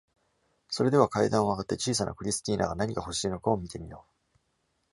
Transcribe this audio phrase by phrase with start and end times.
[0.67, 4.37] それでは会談を上がって、小さなクリスティーナが何が欲しいのかを見てみよう。